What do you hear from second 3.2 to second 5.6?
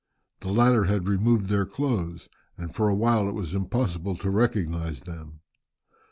it was impossible to recognize them.